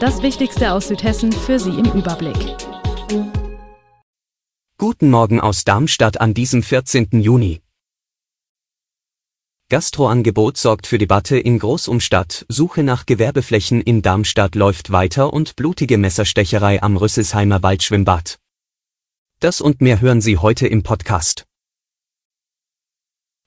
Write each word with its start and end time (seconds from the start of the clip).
Das 0.00 0.22
Wichtigste 0.22 0.72
aus 0.74 0.86
Südhessen 0.86 1.32
für 1.32 1.58
Sie 1.58 1.70
im 1.70 1.86
Überblick. 1.86 2.36
Guten 4.78 5.10
Morgen 5.10 5.40
aus 5.40 5.64
Darmstadt 5.64 6.20
an 6.20 6.34
diesem 6.34 6.62
14. 6.62 7.08
Juni. 7.20 7.62
Gastroangebot 9.70 10.56
sorgt 10.56 10.86
für 10.86 10.98
Debatte 10.98 11.36
in 11.36 11.58
Großumstadt, 11.58 12.46
Suche 12.48 12.84
nach 12.84 13.06
Gewerbeflächen 13.06 13.80
in 13.80 14.00
Darmstadt 14.00 14.54
läuft 14.54 14.92
weiter 14.92 15.32
und 15.32 15.56
blutige 15.56 15.98
Messerstecherei 15.98 16.80
am 16.80 16.96
Rüsselsheimer 16.96 17.64
Waldschwimmbad. 17.64 18.38
Das 19.40 19.60
und 19.60 19.80
mehr 19.80 20.00
hören 20.00 20.20
Sie 20.20 20.38
heute 20.38 20.68
im 20.68 20.84
Podcast. 20.84 21.44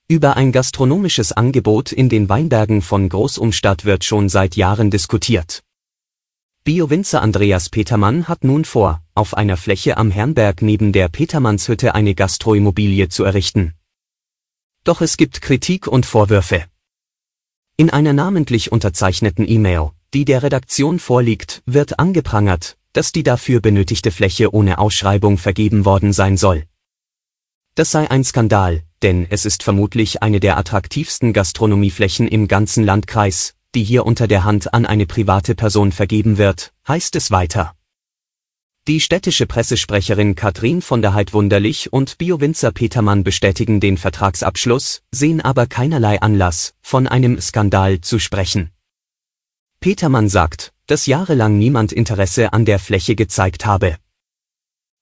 Über 0.10 0.36
ein 0.36 0.52
gastronomisches 0.52 1.32
Angebot 1.32 1.94
in 1.94 2.10
den 2.10 2.27
Weinbergen 2.27 2.82
von 2.82 3.08
Großumstadt 3.08 3.86
wird 3.86 4.04
schon 4.04 4.27
seit 4.27 4.58
Jahren 4.58 4.91
diskutiert. 4.91 5.63
Bio-Winzer 6.64 7.24
Andreas 7.24 7.70
Petermann 7.70 8.28
hat 8.28 8.44
nun 8.44 8.66
vor, 8.66 9.02
auf 9.16 9.36
einer 9.36 9.58
Fläche 9.58 9.98
am 9.98 10.12
Herrnberg 10.12 10.62
neben 10.62 10.92
der 10.94 11.10
Petermannshütte 11.10 11.96
eine 11.96 12.13
Gastroimmobilie 12.13 13.10
zu 13.10 13.24
errichten. 13.24 13.74
Doch 14.84 15.02
es 15.02 15.18
gibt 15.18 15.41
Kritik 15.41 15.88
und 15.88 16.05
Vorwürfe. 16.05 16.66
In 17.77 17.90
einer 17.90 18.13
namentlich 18.13 18.72
unterzeichneten 18.72 19.50
E-Mail, 19.50 19.90
die 20.13 20.24
der 20.24 20.44
Redaktion 20.44 21.00
vorliegt, 21.00 21.63
wird 21.66 21.98
angeprangert, 21.98 22.78
dass 22.94 23.12
die 23.12 23.24
dafür 23.24 23.60
benötigte 23.60 24.12
Fläche 24.12 24.54
ohne 24.54 24.78
Ausschreibung 24.78 25.40
vergeben 25.40 25.84
worden 25.84 26.13
sein 26.13 26.38
soll. 26.38 26.66
Das 27.74 27.90
sei 27.90 28.12
ein 28.12 28.24
Skandal, 28.24 28.84
denn 29.02 29.26
es 29.28 29.46
ist 29.46 29.63
vermutlich 29.63 30.22
eine 30.22 30.40
der 30.40 30.57
attraktivsten 30.57 31.34
Gastronomieflächen 31.34 32.28
im 32.28 32.48
ganzen 32.48 32.84
Landkreis, 32.84 33.55
die 33.76 33.84
hier 33.84 34.05
unter 34.05 34.27
der 34.27 34.44
Hand 34.44 34.74
an 34.74 34.86
eine 34.86 35.05
private 35.05 35.55
Person 35.55 35.91
vergeben 35.91 36.38
wird, 36.38 36.74
heißt 36.88 37.16
es 37.16 37.32
weiter. 37.32 37.74
Die 38.88 39.00
städtische 39.00 39.46
Pressesprecherin 39.46 40.34
Katrin 40.34 40.82
von 40.82 41.04
der 41.04 41.13
Heidwunderlich 41.13 41.94
und 41.94 42.18
Biowinzer 42.18 42.72
Petermann 42.72 43.24
bestätigen 43.24 43.80
den 43.80 43.96
Vertragsabschluss, 43.96 45.04
sehen 45.12 45.40
aber 45.40 45.68
keinerlei 45.68 46.20
Anlass, 46.20 46.74
von 46.82 47.08
einem 47.08 47.40
Skandal 47.40 48.02
zu 48.02 48.18
sprechen. 48.18 48.72
Petermann 49.80 50.30
sagt, 50.30 50.74
dass 50.88 51.06
jahrelang 51.06 51.60
niemand 51.60 51.94
Interesse 51.94 52.54
an 52.54 52.66
der 52.66 52.80
Fläche 52.80 53.16
gezeigt 53.16 53.68
habe. 53.68 53.98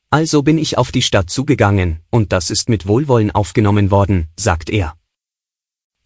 Also 0.10 0.44
bin 0.44 0.58
ich 0.58 0.78
auf 0.78 0.92
die 0.92 1.02
Stadt 1.02 1.30
zugegangen, 1.30 2.02
und 2.10 2.34
das 2.34 2.50
ist 2.50 2.68
mit 2.68 2.86
Wohlwollen 2.86 3.32
aufgenommen 3.32 3.92
worden, 3.92 4.28
sagt 4.36 4.70
er. 4.70 4.99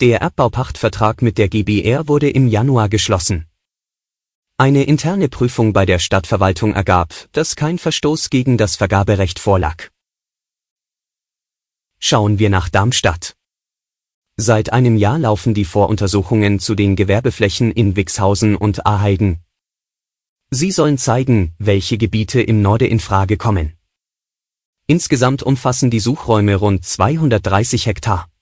Der 0.01 0.21
Erbbaupachtvertrag 0.21 1.21
mit 1.21 1.37
der 1.37 1.49
GBR 1.49 2.07
wurde 2.07 2.29
im 2.29 2.47
Januar 2.47 2.89
geschlossen. 2.89 3.45
Eine 4.57 4.83
interne 4.83 5.29
Prüfung 5.29 5.71
bei 5.71 5.85
der 5.85 5.99
Stadtverwaltung 5.99 6.73
ergab, 6.73 7.13
dass 7.31 7.55
kein 7.55 7.77
Verstoß 7.77 8.31
gegen 8.31 8.57
das 8.57 8.75
Vergaberecht 8.75 9.37
vorlag. 9.37 9.89
Schauen 11.99 12.39
wir 12.39 12.49
nach 12.49 12.69
Darmstadt. 12.69 13.35
Seit 14.35 14.73
einem 14.73 14.97
Jahr 14.97 15.19
laufen 15.19 15.53
die 15.53 15.63
Voruntersuchungen 15.63 16.59
zu 16.59 16.73
den 16.73 16.95
Gewerbeflächen 16.95 17.71
in 17.71 17.95
Wixhausen 17.95 18.55
und 18.55 18.87
Aheigen. 18.87 19.43
Sie 20.49 20.71
sollen 20.71 20.97
zeigen, 20.97 21.53
welche 21.59 21.99
Gebiete 21.99 22.41
im 22.41 22.63
Norde 22.63 22.87
in 22.87 22.99
Frage 22.99 23.37
kommen. 23.37 23.73
Insgesamt 24.87 25.43
umfassen 25.43 25.91
die 25.91 25.99
Suchräume 25.99 26.55
rund 26.55 26.83
230 26.83 27.85
Hektar. 27.85 28.32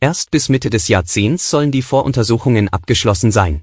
Erst 0.00 0.30
bis 0.30 0.48
Mitte 0.48 0.70
des 0.70 0.88
Jahrzehnts 0.88 1.50
sollen 1.50 1.70
die 1.70 1.82
Voruntersuchungen 1.82 2.68
abgeschlossen 2.68 3.32
sein. 3.32 3.62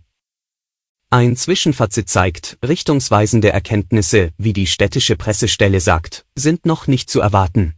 Ein 1.10 1.36
Zwischenfazit 1.36 2.10
zeigt, 2.10 2.58
richtungsweisende 2.66 3.52
Erkenntnisse, 3.52 4.32
wie 4.38 4.54
die 4.54 4.66
städtische 4.66 5.18
Pressestelle 5.18 5.82
sagt, 5.82 6.26
sind 6.36 6.66
noch 6.66 6.88
nicht 6.88 7.10
zu 7.10 7.20
erwarten. 7.20 7.76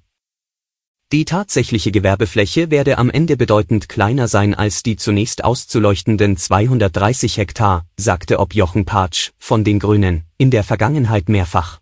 Die 1.11 1.25
tatsächliche 1.25 1.91
Gewerbefläche 1.91 2.71
werde 2.71 2.97
am 2.97 3.09
Ende 3.09 3.37
bedeutend 3.37 3.87
kleiner 3.87 4.27
sein 4.27 4.55
als 4.55 4.81
die 4.81 4.95
zunächst 4.95 5.43
auszuleuchtenden 5.43 6.37
230 6.37 7.37
Hektar, 7.37 7.85
sagte 7.97 8.39
Ob 8.39 8.55
Jochen 8.55 8.85
Patsch 8.85 9.31
von 9.37 9.63
den 9.63 9.79
Grünen 9.79 10.23
in 10.37 10.49
der 10.49 10.63
Vergangenheit 10.63 11.29
mehrfach. 11.29 11.81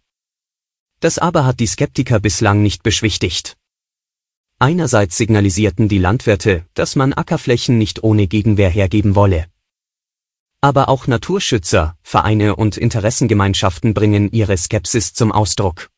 Das 0.99 1.17
aber 1.17 1.45
hat 1.45 1.59
die 1.59 1.67
Skeptiker 1.67 2.19
bislang 2.19 2.61
nicht 2.61 2.83
beschwichtigt. 2.83 3.57
Einerseits 4.61 5.17
signalisierten 5.17 5.89
die 5.89 5.97
Landwirte, 5.97 6.67
dass 6.75 6.95
man 6.95 7.13
Ackerflächen 7.13 7.79
nicht 7.79 8.03
ohne 8.03 8.27
Gegenwehr 8.27 8.69
hergeben 8.69 9.15
wolle. 9.15 9.47
Aber 10.61 10.87
auch 10.87 11.07
Naturschützer, 11.07 11.97
Vereine 12.03 12.55
und 12.55 12.77
Interessengemeinschaften 12.77 13.95
bringen 13.95 14.31
ihre 14.31 14.55
Skepsis 14.55 15.13
zum 15.13 15.31
Ausdruck. 15.31 15.89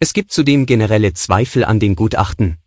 Es 0.00 0.12
gibt 0.14 0.32
zudem 0.32 0.66
generelle 0.66 1.12
Zweifel 1.12 1.64
an 1.64 1.78
den 1.78 1.94
Gutachten. 1.94 2.58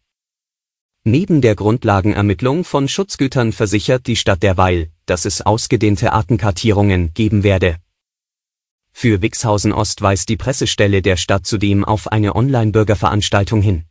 Neben 1.03 1.41
der 1.41 1.55
Grundlagenermittlung 1.55 2.63
von 2.63 2.87
Schutzgütern 2.87 3.51
versichert 3.51 4.07
die 4.07 4.15
Stadt 4.15 4.41
derweil, 4.41 4.89
dass 5.05 5.25
es 5.25 5.41
ausgedehnte 5.41 6.13
Artenkartierungen 6.13 7.13
geben 7.13 7.43
werde. 7.43 7.75
Für 8.93 9.21
Wixhausen 9.21 9.73
Ost 9.73 10.01
weist 10.01 10.29
die 10.29 10.37
Pressestelle 10.37 11.01
der 11.01 11.17
Stadt 11.17 11.45
zudem 11.45 11.83
auf 11.83 12.09
eine 12.09 12.37
Online-Bürgerveranstaltung 12.37 13.61
hin. 13.61 13.83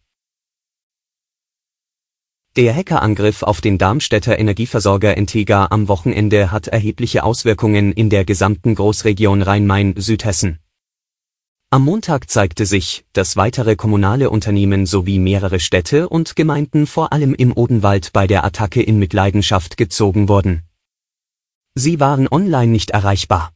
Der 2.54 2.74
Hackerangriff 2.76 3.42
auf 3.42 3.62
den 3.62 3.78
Darmstädter 3.78 4.38
Energieversorger 4.38 5.16
Entega 5.16 5.68
am 5.70 5.88
Wochenende 5.88 6.50
hat 6.50 6.68
erhebliche 6.68 7.24
Auswirkungen 7.24 7.92
in 7.92 8.10
der 8.10 8.26
gesamten 8.26 8.74
Großregion 8.74 9.40
Rhein-Main-Südhessen. 9.40 10.58
Am 11.70 11.82
Montag 11.82 12.28
zeigte 12.28 12.66
sich, 12.66 13.06
dass 13.14 13.38
weitere 13.38 13.74
kommunale 13.74 14.28
Unternehmen 14.28 14.84
sowie 14.84 15.18
mehrere 15.18 15.60
Städte 15.60 16.10
und 16.10 16.36
Gemeinden 16.36 16.86
vor 16.86 17.14
allem 17.14 17.34
im 17.34 17.56
Odenwald 17.56 18.12
bei 18.12 18.26
der 18.26 18.44
Attacke 18.44 18.82
in 18.82 18.98
Mitleidenschaft 18.98 19.78
gezogen 19.78 20.28
wurden. 20.28 20.62
Sie 21.74 22.00
waren 22.00 22.28
online 22.28 22.70
nicht 22.70 22.90
erreichbar. 22.90 23.54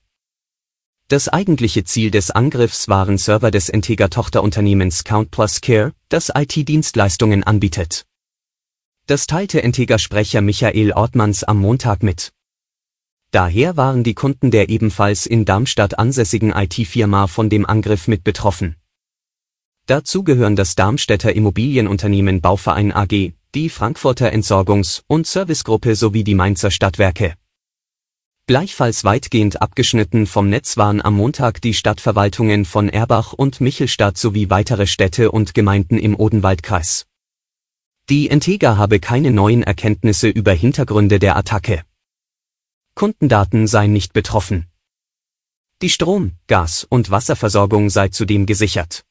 Das 1.08 1.28
eigentliche 1.28 1.84
Ziel 1.84 2.10
des 2.10 2.30
Angriffs 2.30 2.88
waren 2.88 3.18
Server 3.18 3.50
des 3.50 3.68
Entega 3.68 4.08
Tochterunternehmens 4.08 5.04
Count 5.04 5.30
Plus 5.30 5.60
Care, 5.60 5.92
das 6.08 6.32
IT-Dienstleistungen 6.34 7.44
anbietet. 7.44 8.06
Das 9.08 9.28
teilte 9.28 9.60
Integer-Sprecher 9.60 10.40
Michael 10.40 10.90
Ortmanns 10.90 11.44
am 11.44 11.60
Montag 11.60 12.02
mit. 12.02 12.32
Daher 13.30 13.76
waren 13.76 14.02
die 14.02 14.14
Kunden 14.14 14.50
der 14.50 14.68
ebenfalls 14.68 15.26
in 15.26 15.44
Darmstadt 15.44 15.96
ansässigen 15.96 16.50
IT-Firma 16.50 17.28
von 17.28 17.48
dem 17.48 17.64
Angriff 17.66 18.08
mit 18.08 18.24
betroffen. 18.24 18.74
Dazu 19.86 20.24
gehören 20.24 20.56
das 20.56 20.74
Darmstädter 20.74 21.32
Immobilienunternehmen 21.32 22.40
Bauverein 22.40 22.90
AG, 22.90 23.32
die 23.54 23.68
Frankfurter 23.68 24.32
Entsorgungs- 24.32 25.02
und 25.06 25.28
Servicegruppe 25.28 25.94
sowie 25.94 26.24
die 26.24 26.34
Mainzer 26.34 26.72
Stadtwerke. 26.72 27.34
Gleichfalls 28.48 29.04
weitgehend 29.04 29.62
abgeschnitten 29.62 30.26
vom 30.26 30.50
Netz 30.50 30.76
waren 30.78 31.00
am 31.00 31.14
Montag 31.14 31.60
die 31.60 31.74
Stadtverwaltungen 31.74 32.64
von 32.64 32.88
Erbach 32.88 33.32
und 33.32 33.60
Michelstadt 33.60 34.18
sowie 34.18 34.50
weitere 34.50 34.88
Städte 34.88 35.30
und 35.30 35.54
Gemeinden 35.54 35.96
im 35.96 36.18
Odenwaldkreis. 36.18 37.06
Die 38.08 38.30
Entega 38.30 38.76
habe 38.76 39.00
keine 39.00 39.32
neuen 39.32 39.64
Erkenntnisse 39.64 40.28
über 40.28 40.52
Hintergründe 40.52 41.18
der 41.18 41.36
Attacke. 41.36 41.82
Kundendaten 42.94 43.66
seien 43.66 43.92
nicht 43.92 44.12
betroffen. 44.12 44.68
Die 45.82 45.90
Strom-, 45.90 46.36
Gas- 46.46 46.86
und 46.88 47.10
Wasserversorgung 47.10 47.90
sei 47.90 48.10
zudem 48.10 48.46
gesichert. 48.46 49.04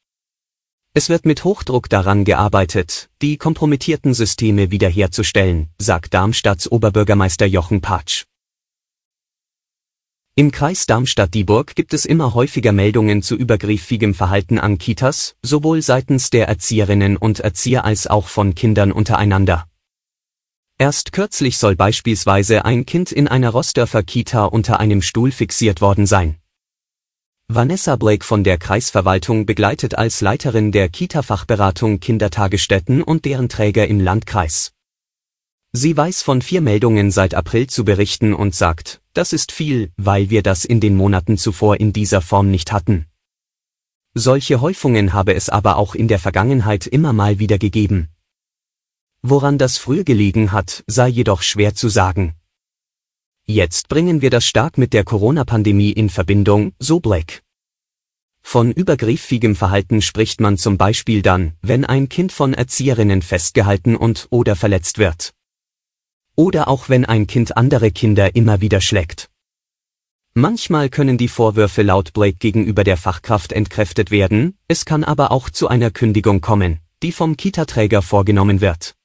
Es 0.93 1.09
wird 1.09 1.25
mit 1.25 1.43
Hochdruck 1.43 1.89
daran 1.89 2.23
gearbeitet, 2.23 3.09
die 3.21 3.35
kompromittierten 3.35 4.13
Systeme 4.13 4.71
wiederherzustellen, 4.71 5.67
sagt 5.77 6.13
Darmstadts 6.13 6.71
Oberbürgermeister 6.71 7.45
Jochen 7.45 7.81
Patsch. 7.81 8.23
Im 10.37 10.51
Kreis 10.51 10.85
Darmstadt-Dieburg 10.85 11.75
gibt 11.75 11.93
es 11.93 12.03
immer 12.03 12.33
häufiger 12.33 12.73
Meldungen 12.73 13.21
zu 13.21 13.37
übergriffigem 13.37 14.13
Verhalten 14.13 14.59
an 14.59 14.77
Kitas, 14.77 15.37
sowohl 15.41 15.81
seitens 15.81 16.29
der 16.29 16.49
Erzieherinnen 16.49 17.15
und 17.15 17.39
Erzieher 17.39 17.85
als 17.85 18.05
auch 18.05 18.27
von 18.27 18.53
Kindern 18.53 18.91
untereinander. 18.91 19.65
Erst 20.77 21.13
kürzlich 21.13 21.57
soll 21.57 21.77
beispielsweise 21.77 22.65
ein 22.65 22.85
Kind 22.85 23.13
in 23.13 23.29
einer 23.29 23.51
Rossdörfer 23.51 24.03
Kita 24.03 24.43
unter 24.43 24.77
einem 24.81 25.01
Stuhl 25.01 25.31
fixiert 25.31 25.79
worden 25.79 26.05
sein. 26.05 26.35
Vanessa 27.47 27.95
Blake 27.95 28.25
von 28.25 28.43
der 28.43 28.57
Kreisverwaltung 28.57 29.45
begleitet 29.45 29.97
als 29.97 30.19
Leiterin 30.19 30.73
der 30.73 30.89
Kita-Fachberatung 30.89 32.01
Kindertagesstätten 32.01 33.03
und 33.03 33.23
deren 33.23 33.47
Träger 33.47 33.87
im 33.87 34.01
Landkreis. 34.01 34.73
Sie 35.71 35.95
weiß 35.95 36.23
von 36.23 36.41
vier 36.41 36.59
Meldungen 36.59 37.09
seit 37.11 37.35
April 37.35 37.67
zu 37.67 37.85
berichten 37.85 38.33
und 38.33 38.53
sagt, 38.53 38.99
das 39.15 39.33
ist 39.33 39.51
viel, 39.51 39.91
weil 39.97 40.29
wir 40.29 40.43
das 40.43 40.65
in 40.65 40.79
den 40.79 40.95
Monaten 40.95 41.37
zuvor 41.37 41.79
in 41.79 41.93
dieser 41.93 42.21
Form 42.21 42.51
nicht 42.51 42.71
hatten. 42.71 43.05
Solche 44.13 44.61
Häufungen 44.61 45.13
habe 45.13 45.33
es 45.33 45.49
aber 45.49 45.77
auch 45.77 45.95
in 45.95 46.07
der 46.07 46.19
Vergangenheit 46.19 46.85
immer 46.85 47.13
mal 47.13 47.39
wieder 47.39 47.57
gegeben. 47.57 48.09
Woran 49.21 49.57
das 49.57 49.77
früher 49.77 50.03
gelegen 50.03 50.51
hat, 50.51 50.83
sei 50.87 51.07
jedoch 51.07 51.41
schwer 51.41 51.73
zu 51.75 51.89
sagen. 51.89 52.35
Jetzt 53.45 53.87
bringen 53.89 54.21
wir 54.21 54.29
das 54.29 54.45
stark 54.45 54.77
mit 54.77 54.93
der 54.93 55.03
Corona-Pandemie 55.03 55.91
in 55.91 56.09
Verbindung, 56.09 56.73
so 56.79 56.99
Black. 56.99 57.41
Von 58.41 58.71
übergriffigem 58.71 59.55
Verhalten 59.55 60.01
spricht 60.01 60.41
man 60.41 60.57
zum 60.57 60.77
Beispiel 60.77 61.21
dann, 61.21 61.53
wenn 61.61 61.85
ein 61.85 62.09
Kind 62.09 62.31
von 62.31 62.53
Erzieherinnen 62.53 63.21
festgehalten 63.21 63.95
und 63.95 64.27
oder 64.29 64.55
verletzt 64.55 64.97
wird. 64.97 65.33
Oder 66.35 66.67
auch 66.67 66.89
wenn 66.89 67.05
ein 67.05 67.27
Kind 67.27 67.57
andere 67.57 67.91
Kinder 67.91 68.35
immer 68.35 68.61
wieder 68.61 68.81
schlägt. 68.81 69.29
Manchmal 70.33 70.89
können 70.89 71.17
die 71.17 71.29
Vorwürfe 71.29 71.81
laut 71.81 72.11
Blake 72.11 72.37
gegenüber 72.37 72.83
der 72.83 72.97
Fachkraft 72.97 73.53
entkräftet 73.53 74.11
werden, 74.11 74.57
es 74.67 74.83
kann 74.83 75.05
aber 75.05 75.31
auch 75.31 75.49
zu 75.49 75.69
einer 75.69 75.91
Kündigung 75.91 76.41
kommen, 76.41 76.79
die 77.01 77.13
vom 77.13 77.37
Kita-Träger 77.37 78.01
vorgenommen 78.01 78.59
wird. 78.59 78.95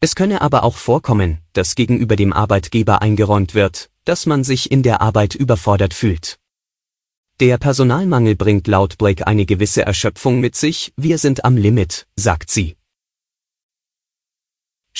Es 0.00 0.14
könne 0.14 0.40
aber 0.40 0.62
auch 0.62 0.76
vorkommen, 0.76 1.38
dass 1.54 1.74
gegenüber 1.74 2.14
dem 2.14 2.32
Arbeitgeber 2.32 3.02
eingeräumt 3.02 3.54
wird, 3.54 3.90
dass 4.04 4.26
man 4.26 4.44
sich 4.44 4.70
in 4.70 4.84
der 4.84 5.00
Arbeit 5.00 5.34
überfordert 5.34 5.92
fühlt. 5.92 6.38
Der 7.40 7.58
Personalmangel 7.58 8.36
bringt 8.36 8.68
laut 8.68 8.96
Blake 8.96 9.26
eine 9.26 9.44
gewisse 9.44 9.82
Erschöpfung 9.82 10.38
mit 10.38 10.54
sich, 10.54 10.92
wir 10.96 11.18
sind 11.18 11.44
am 11.44 11.56
Limit, 11.56 12.06
sagt 12.14 12.50
sie. 12.50 12.77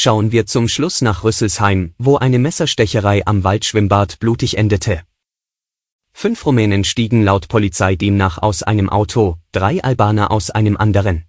Schauen 0.00 0.30
wir 0.30 0.46
zum 0.46 0.68
Schluss 0.68 1.02
nach 1.02 1.24
Rüsselsheim, 1.24 1.92
wo 1.98 2.18
eine 2.18 2.38
Messerstecherei 2.38 3.26
am 3.26 3.42
Waldschwimmbad 3.42 4.20
blutig 4.20 4.56
endete. 4.56 5.02
Fünf 6.12 6.46
Rumänen 6.46 6.84
stiegen 6.84 7.24
laut 7.24 7.48
Polizei 7.48 7.96
demnach 7.96 8.38
aus 8.38 8.62
einem 8.62 8.88
Auto, 8.90 9.38
drei 9.50 9.82
Albaner 9.82 10.30
aus 10.30 10.50
einem 10.50 10.76
anderen. 10.76 11.24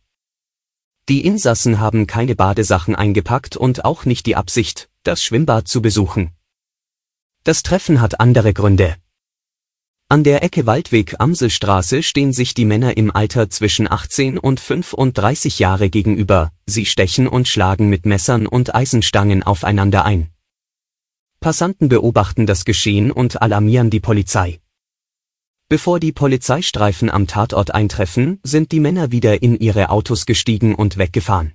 Die 1.10 1.26
Insassen 1.26 1.80
haben 1.80 2.06
keine 2.06 2.36
Badesachen 2.36 2.94
eingepackt 2.94 3.58
und 3.58 3.86
auch 3.86 4.06
nicht 4.06 4.28
die 4.28 4.36
Absicht, 4.36 4.88
das 5.02 5.24
Schwimmbad 5.24 5.68
zu 5.68 5.82
besuchen. 5.82 6.30
Das 7.44 7.64
Treffen 7.64 8.02
hat 8.02 8.20
andere 8.20 8.54
Gründe. 8.54 8.98
An 10.12 10.24
der 10.24 10.42
Ecke 10.42 10.66
Waldweg-Amselstraße 10.66 12.02
stehen 12.02 12.34
sich 12.34 12.56
die 12.56 12.66
Männer 12.66 12.98
im 12.98 13.16
Alter 13.16 13.52
zwischen 13.52 13.88
18 13.88 14.40
und 14.40 14.60
35 14.60 15.60
Jahre 15.60 15.92
gegenüber, 15.92 16.52
sie 16.66 16.88
stechen 16.88 17.28
und 17.28 17.48
schlagen 17.48 17.90
mit 17.90 18.08
Messern 18.08 18.48
und 18.48 18.74
Eisenstangen 18.74 19.44
aufeinander 19.44 20.06
ein. 20.06 20.32
Passanten 21.42 21.90
beobachten 21.90 22.48
das 22.48 22.66
Geschehen 22.66 23.12
und 23.12 23.44
alarmieren 23.44 23.92
die 23.92 24.00
Polizei. 24.00 24.60
Bevor 25.68 26.00
die 26.00 26.12
Polizeistreifen 26.12 27.12
am 27.12 27.28
Tatort 27.28 27.76
eintreffen, 27.76 28.40
sind 28.42 28.72
die 28.72 28.80
Männer 28.80 29.12
wieder 29.12 29.44
in 29.44 29.60
ihre 29.60 29.92
Autos 29.92 30.26
gestiegen 30.26 30.74
und 30.74 30.98
weggefahren. 30.98 31.54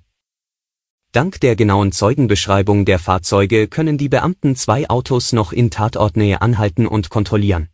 Dank 1.11 1.41
der 1.41 1.57
genauen 1.57 1.91
Zeugenbeschreibung 1.91 2.85
der 2.85 2.99
Fahrzeuge 2.99 3.67
können 3.67 3.97
die 3.97 4.07
Beamten 4.07 4.55
zwei 4.55 4.89
Autos 4.89 5.33
noch 5.33 5.51
in 5.51 5.71
Tatortnähe 5.71 6.41
anhalten 6.41 6.87
und 6.87 7.09
kontrollieren. 7.09 7.67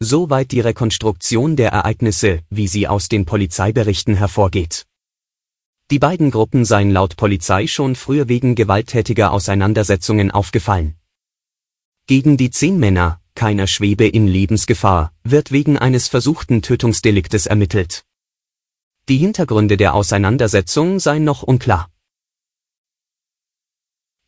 Soweit 0.00 0.50
die 0.50 0.60
Rekonstruktion 0.60 1.56
der 1.56 1.70
Ereignisse, 1.70 2.40
wie 2.50 2.68
sie 2.68 2.88
aus 2.88 3.08
den 3.08 3.24
Polizeiberichten 3.24 4.16
hervorgeht. 4.16 4.86
Die 5.90 5.98
beiden 5.98 6.30
Gruppen 6.30 6.64
seien 6.64 6.90
laut 6.90 7.16
Polizei 7.16 7.66
schon 7.66 7.94
früher 7.94 8.28
wegen 8.28 8.54
gewalttätiger 8.54 9.32
Auseinandersetzungen 9.32 10.30
aufgefallen. 10.30 10.96
Gegen 12.06 12.36
die 12.36 12.50
zehn 12.50 12.78
Männer, 12.78 13.20
keiner 13.34 13.66
schwebe 13.66 14.06
in 14.06 14.26
Lebensgefahr, 14.26 15.12
wird 15.22 15.52
wegen 15.52 15.78
eines 15.78 16.08
versuchten 16.08 16.62
Tötungsdeliktes 16.62 17.46
ermittelt. 17.46 18.04
Die 19.08 19.18
Hintergründe 19.18 19.76
der 19.76 19.94
Auseinandersetzung 19.94 20.98
seien 20.98 21.24
noch 21.24 21.42
unklar. 21.42 21.90